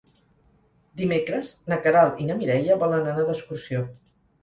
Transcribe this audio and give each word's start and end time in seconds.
Dimecres 1.01 1.53
na 1.73 1.79
Queralt 1.85 2.25
i 2.25 2.29
na 2.33 2.41
Mireia 2.43 2.81
volen 2.87 3.09
anar 3.15 3.31
d'excursió. 3.33 3.89